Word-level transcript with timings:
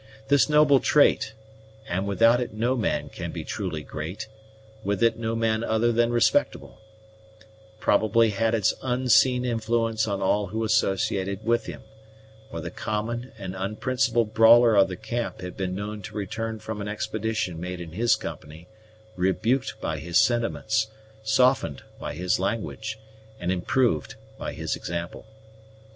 This 0.29 0.49
noble 0.49 0.79
trait 0.79 1.35
and 1.87 2.07
without 2.07 2.41
it 2.41 2.51
no 2.51 2.75
man 2.75 3.07
can 3.09 3.31
be 3.31 3.43
truly 3.43 3.83
great, 3.83 4.27
with 4.83 5.03
it 5.03 5.15
no 5.19 5.35
man 5.35 5.63
other 5.63 5.91
than 5.91 6.09
respectable 6.11 6.79
probably 7.79 8.31
had 8.31 8.55
its 8.55 8.73
unseen 8.81 9.45
influence 9.45 10.07
on 10.07 10.19
all 10.19 10.47
who 10.47 10.63
associated 10.63 11.45
with 11.45 11.67
him; 11.67 11.83
for 12.49 12.61
the 12.61 12.71
common 12.71 13.31
and 13.37 13.53
unprincipled 13.55 14.33
brawler 14.33 14.75
of 14.75 14.87
the 14.87 14.97
camp 14.97 15.41
had 15.41 15.55
been 15.55 15.75
known 15.75 16.01
to 16.01 16.17
return 16.17 16.57
from 16.57 16.81
an 16.81 16.87
expedition 16.87 17.59
made 17.59 17.79
in 17.79 17.91
his 17.91 18.15
company 18.15 18.67
rebuked 19.15 19.79
by 19.79 19.99
his 19.99 20.17
sentiments, 20.19 20.87
softened 21.21 21.83
by 21.99 22.15
his 22.15 22.39
language, 22.39 22.97
and 23.39 23.51
improved 23.51 24.15
by 24.39 24.51
his 24.53 24.75
example. 24.75 25.27